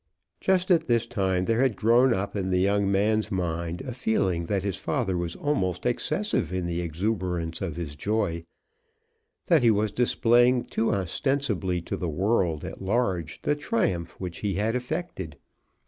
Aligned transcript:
Just 0.39 0.71
at 0.71 0.87
this 0.87 1.05
time 1.05 1.45
there 1.45 1.61
had 1.61 1.75
grown 1.75 2.11
up 2.11 2.35
in 2.35 2.49
the 2.49 2.57
young 2.57 2.91
man's 2.91 3.31
mind 3.31 3.81
a 3.81 3.93
feeling 3.93 4.47
that 4.47 4.63
his 4.63 4.75
father 4.77 5.15
was 5.15 5.35
almost 5.35 5.85
excessive 5.85 6.51
in 6.51 6.65
the 6.65 6.81
exuberance 6.81 7.61
of 7.61 7.75
his 7.75 7.95
joy, 7.95 8.43
that 9.45 9.61
he 9.61 9.69
was 9.69 9.91
displaying 9.91 10.63
too 10.63 10.91
ostensibly 10.91 11.81
to 11.81 11.95
the 11.97 12.09
world 12.09 12.65
at 12.65 12.81
large 12.81 13.43
the 13.43 13.55
triumph 13.55 14.15
which 14.19 14.39
he 14.39 14.55
had 14.55 14.73
effected. 14.73 15.37